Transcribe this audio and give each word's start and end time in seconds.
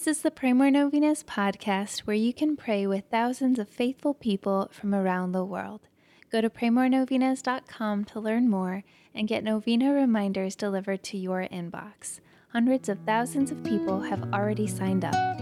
This 0.00 0.16
is 0.16 0.22
the 0.22 0.30
Pray 0.30 0.54
More 0.54 0.70
Novenas 0.70 1.22
podcast 1.22 2.00
where 2.06 2.16
you 2.16 2.32
can 2.32 2.56
pray 2.56 2.86
with 2.86 3.04
thousands 3.10 3.58
of 3.58 3.68
faithful 3.68 4.14
people 4.14 4.70
from 4.72 4.94
around 4.94 5.32
the 5.32 5.44
world. 5.44 5.88
Go 6.32 6.40
to 6.40 6.48
praymorenovenas.com 6.48 8.06
to 8.06 8.18
learn 8.18 8.48
more 8.48 8.82
and 9.14 9.28
get 9.28 9.44
novena 9.44 9.92
reminders 9.92 10.56
delivered 10.56 11.02
to 11.02 11.18
your 11.18 11.46
inbox. 11.52 12.20
Hundreds 12.54 12.88
of 12.88 13.00
thousands 13.04 13.50
of 13.50 13.62
people 13.62 14.00
have 14.00 14.32
already 14.32 14.66
signed 14.66 15.04
up. 15.04 15.38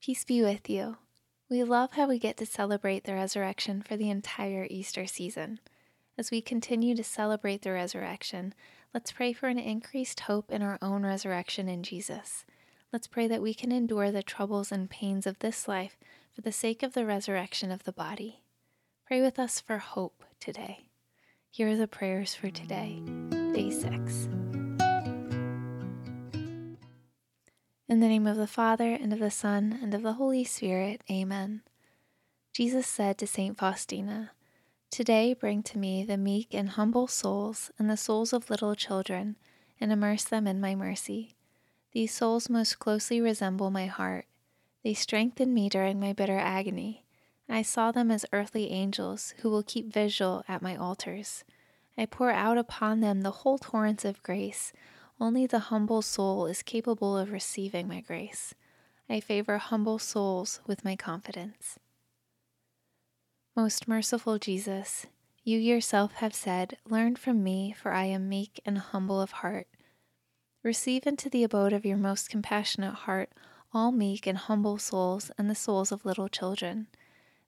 Peace 0.00 0.24
be 0.24 0.40
with 0.40 0.70
you. 0.70 0.96
We 1.50 1.64
love 1.64 1.92
how 1.92 2.08
we 2.08 2.18
get 2.18 2.38
to 2.38 2.46
celebrate 2.46 3.04
the 3.04 3.12
resurrection 3.12 3.82
for 3.82 3.98
the 3.98 4.08
entire 4.08 4.66
Easter 4.70 5.06
season. 5.06 5.60
As 6.16 6.30
we 6.30 6.40
continue 6.40 6.94
to 6.94 7.02
celebrate 7.02 7.62
the 7.62 7.72
resurrection, 7.72 8.54
let's 8.92 9.10
pray 9.10 9.32
for 9.32 9.48
an 9.48 9.58
increased 9.58 10.20
hope 10.20 10.48
in 10.48 10.62
our 10.62 10.78
own 10.80 11.02
resurrection 11.04 11.68
in 11.68 11.82
Jesus. 11.82 12.44
Let's 12.92 13.08
pray 13.08 13.26
that 13.26 13.42
we 13.42 13.52
can 13.52 13.72
endure 13.72 14.12
the 14.12 14.22
troubles 14.22 14.70
and 14.70 14.88
pains 14.88 15.26
of 15.26 15.40
this 15.40 15.66
life 15.66 15.98
for 16.32 16.42
the 16.42 16.52
sake 16.52 16.84
of 16.84 16.92
the 16.92 17.04
resurrection 17.04 17.72
of 17.72 17.82
the 17.82 17.92
body. 17.92 18.44
Pray 19.04 19.22
with 19.22 19.40
us 19.40 19.58
for 19.58 19.78
hope 19.78 20.22
today. 20.38 20.84
Here 21.50 21.70
are 21.70 21.76
the 21.76 21.88
prayers 21.88 22.32
for 22.32 22.48
today, 22.48 23.02
day 23.52 23.70
six. 23.70 24.28
In 27.88 27.98
the 27.98 28.08
name 28.08 28.28
of 28.28 28.36
the 28.36 28.46
Father, 28.46 28.92
and 28.92 29.12
of 29.12 29.18
the 29.18 29.32
Son, 29.32 29.80
and 29.82 29.92
of 29.92 30.02
the 30.02 30.14
Holy 30.14 30.44
Spirit, 30.44 31.02
amen. 31.10 31.62
Jesus 32.52 32.86
said 32.86 33.18
to 33.18 33.26
St. 33.26 33.58
Faustina, 33.58 34.30
Today 34.94 35.34
bring 35.34 35.64
to 35.64 35.76
me 35.76 36.04
the 36.04 36.16
meek 36.16 36.54
and 36.54 36.68
humble 36.68 37.08
souls 37.08 37.72
and 37.80 37.90
the 37.90 37.96
souls 37.96 38.32
of 38.32 38.48
little 38.48 38.76
children, 38.76 39.34
and 39.80 39.90
immerse 39.90 40.22
them 40.22 40.46
in 40.46 40.60
my 40.60 40.76
mercy. 40.76 41.34
These 41.90 42.14
souls 42.14 42.48
most 42.48 42.78
closely 42.78 43.20
resemble 43.20 43.72
my 43.72 43.86
heart. 43.86 44.26
They 44.84 44.94
strengthened 44.94 45.52
me 45.52 45.68
during 45.68 45.98
my 45.98 46.12
bitter 46.12 46.38
agony. 46.38 47.04
I 47.48 47.62
saw 47.62 47.90
them 47.90 48.12
as 48.12 48.24
earthly 48.32 48.70
angels 48.70 49.34
who 49.38 49.50
will 49.50 49.64
keep 49.64 49.92
vigil 49.92 50.44
at 50.46 50.62
my 50.62 50.76
altars. 50.76 51.42
I 51.98 52.06
pour 52.06 52.30
out 52.30 52.56
upon 52.56 53.00
them 53.00 53.22
the 53.22 53.38
whole 53.42 53.58
torrents 53.58 54.04
of 54.04 54.22
grace. 54.22 54.72
Only 55.20 55.44
the 55.44 55.74
humble 55.74 56.02
soul 56.02 56.46
is 56.46 56.62
capable 56.62 57.18
of 57.18 57.32
receiving 57.32 57.88
my 57.88 58.00
grace. 58.00 58.54
I 59.10 59.18
favor 59.18 59.58
humble 59.58 59.98
souls 59.98 60.60
with 60.68 60.84
my 60.84 60.94
confidence. 60.94 61.80
Most 63.56 63.86
merciful 63.86 64.40
Jesus, 64.40 65.06
you 65.44 65.60
yourself 65.60 66.14
have 66.14 66.34
said, 66.34 66.76
Learn 66.90 67.14
from 67.14 67.44
me, 67.44 67.72
for 67.72 67.92
I 67.92 68.06
am 68.06 68.28
meek 68.28 68.58
and 68.66 68.78
humble 68.78 69.20
of 69.20 69.30
heart. 69.30 69.68
Receive 70.64 71.06
into 71.06 71.30
the 71.30 71.44
abode 71.44 71.72
of 71.72 71.86
your 71.86 71.96
most 71.96 72.28
compassionate 72.28 72.94
heart 72.94 73.30
all 73.72 73.92
meek 73.92 74.26
and 74.26 74.38
humble 74.38 74.78
souls 74.78 75.30
and 75.38 75.48
the 75.48 75.54
souls 75.54 75.92
of 75.92 76.04
little 76.04 76.28
children. 76.28 76.88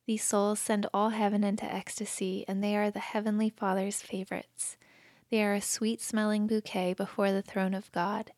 These 0.07 0.23
souls 0.23 0.61
send 0.61 0.87
all 0.95 1.09
heaven 1.09 1.43
into 1.43 1.65
ecstasy, 1.65 2.45
and 2.47 2.63
they 2.63 2.77
are 2.77 2.93
the 2.93 3.01
Heavenly 3.01 3.51
Father's 3.51 4.01
favorites. 4.01 4.77
They 5.29 5.43
are 5.43 5.55
a 5.55 5.61
sweet 5.61 6.01
smelling 6.01 6.47
bouquet 6.47 6.95
before 6.95 7.33
the 7.33 7.43
throne 7.43 7.75
of 7.75 7.91
God. 7.91 8.31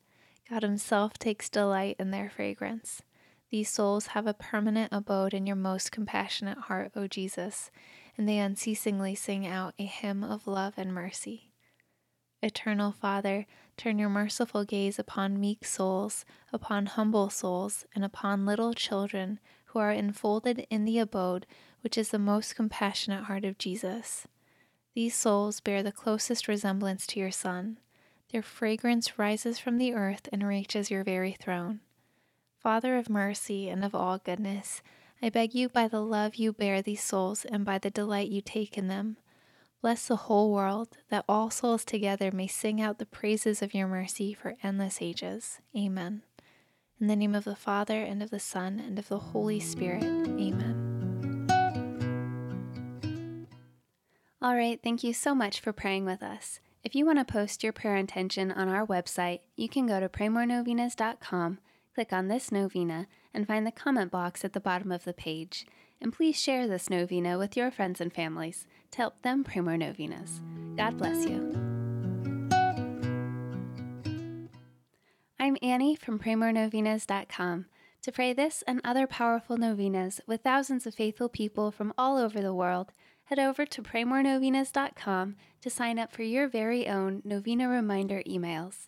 God 0.49 0.63
Himself 0.63 1.19
takes 1.19 1.49
delight 1.49 1.97
in 1.99 2.09
their 2.09 2.31
fragrance. 2.31 3.03
These 3.51 3.69
souls 3.69 4.07
have 4.07 4.27
a 4.27 4.33
permanent 4.33 4.93
abode 4.93 5.33
in 5.33 5.47
your 5.47 5.55
most 5.55 5.91
compassionate 5.91 6.57
heart, 6.57 6.91
O 6.95 7.07
Jesus, 7.07 7.71
and 8.17 8.29
they 8.29 8.37
unceasingly 8.37 9.15
sing 9.15 9.47
out 9.47 9.73
a 9.79 9.85
hymn 9.85 10.23
of 10.23 10.45
love 10.45 10.75
and 10.77 10.93
mercy. 10.93 11.49
Eternal 12.41 12.91
Father, 12.91 13.45
turn 13.75 13.97
your 13.97 14.09
merciful 14.09 14.63
gaze 14.63 14.99
upon 14.99 15.39
meek 15.39 15.65
souls, 15.65 16.25
upon 16.53 16.85
humble 16.85 17.29
souls, 17.29 17.85
and 17.95 18.05
upon 18.05 18.45
little 18.45 18.73
children 18.73 19.39
who 19.65 19.79
are 19.79 19.91
enfolded 19.91 20.65
in 20.69 20.85
the 20.85 20.99
abode 20.99 21.45
which 21.81 21.97
is 21.97 22.09
the 22.09 22.19
most 22.19 22.55
compassionate 22.55 23.25
heart 23.25 23.45
of 23.45 23.57
Jesus. 23.57 24.27
These 24.95 25.15
souls 25.15 25.59
bear 25.59 25.81
the 25.81 25.91
closest 25.91 26.47
resemblance 26.47 27.07
to 27.07 27.19
your 27.19 27.31
Son. 27.31 27.77
Their 28.31 28.41
fragrance 28.41 29.17
rises 29.17 29.59
from 29.59 29.77
the 29.77 29.93
earth 29.93 30.27
and 30.31 30.45
reaches 30.45 30.91
your 30.91 31.03
very 31.03 31.33
throne. 31.33 31.79
Father 32.59 32.97
of 32.97 33.09
mercy 33.09 33.69
and 33.69 33.85
of 33.85 33.95
all 33.95 34.17
goodness, 34.17 34.81
I 35.21 35.29
beg 35.29 35.55
you 35.55 35.69
by 35.69 35.87
the 35.87 36.01
love 36.01 36.35
you 36.35 36.51
bear 36.51 36.81
these 36.81 37.01
souls 37.01 37.45
and 37.45 37.63
by 37.63 37.77
the 37.77 37.89
delight 37.89 38.27
you 38.27 38.41
take 38.41 38.77
in 38.77 38.89
them, 38.89 39.15
bless 39.81 40.07
the 40.07 40.17
whole 40.17 40.51
world, 40.51 40.97
that 41.09 41.23
all 41.29 41.49
souls 41.49 41.85
together 41.85 42.31
may 42.33 42.47
sing 42.47 42.81
out 42.81 42.99
the 42.99 43.05
praises 43.05 43.61
of 43.61 43.73
your 43.73 43.87
mercy 43.87 44.33
for 44.33 44.57
endless 44.61 45.01
ages. 45.01 45.61
Amen. 45.73 46.23
In 46.99 47.07
the 47.07 47.15
name 47.15 47.33
of 47.33 47.45
the 47.45 47.55
Father, 47.55 48.03
and 48.03 48.21
of 48.21 48.29
the 48.29 48.41
Son, 48.41 48.77
and 48.85 48.99
of 48.99 49.07
the 49.07 49.19
Holy 49.19 49.61
Spirit. 49.61 50.03
Amen. 50.03 51.47
All 54.41 54.55
right, 54.55 54.81
thank 54.83 55.01
you 55.01 55.13
so 55.13 55.33
much 55.33 55.61
for 55.61 55.71
praying 55.71 56.03
with 56.03 56.21
us. 56.21 56.59
If 56.83 56.93
you 56.93 57.05
want 57.05 57.19
to 57.19 57.25
post 57.25 57.63
your 57.63 57.71
prayer 57.71 57.95
intention 57.95 58.51
on 58.51 58.67
our 58.67 58.85
website, 58.85 59.39
you 59.55 59.69
can 59.69 59.87
go 59.87 60.01
to 60.01 60.09
praymorenovenas.com 60.09 61.59
click 61.93 62.13
on 62.13 62.27
this 62.27 62.51
novena 62.51 63.07
and 63.33 63.47
find 63.47 63.65
the 63.65 63.71
comment 63.71 64.11
box 64.11 64.43
at 64.43 64.53
the 64.53 64.59
bottom 64.59 64.91
of 64.91 65.03
the 65.03 65.13
page. 65.13 65.65
And 66.01 66.13
please 66.13 66.39
share 66.39 66.67
this 66.67 66.89
novena 66.89 67.37
with 67.37 67.57
your 67.57 67.71
friends 67.71 67.99
and 67.99 68.13
families 68.13 68.65
to 68.91 68.97
help 68.99 69.21
them 69.21 69.43
pray 69.43 69.61
more 69.61 69.77
novenas. 69.77 70.41
God 70.75 70.97
bless 70.97 71.25
you. 71.25 71.69
I'm 75.39 75.57
Annie 75.61 75.95
from 75.95 76.19
PrayMoreNovenas.com. 76.19 77.65
To 78.03 78.11
pray 78.11 78.33
this 78.33 78.63
and 78.67 78.79
other 78.83 79.07
powerful 79.07 79.57
novenas 79.57 80.21
with 80.25 80.41
thousands 80.41 80.85
of 80.85 80.95
faithful 80.95 81.27
people 81.27 81.71
from 81.71 81.93
all 81.97 82.17
over 82.17 82.39
the 82.41 82.53
world, 82.53 82.91
head 83.25 83.39
over 83.39 83.65
to 83.65 83.81
PrayMoreNovenas.com 83.81 85.35
to 85.61 85.69
sign 85.69 85.99
up 85.99 86.11
for 86.11 86.23
your 86.23 86.47
very 86.47 86.87
own 86.87 87.21
novena 87.25 87.67
reminder 87.67 88.23
emails. 88.27 88.87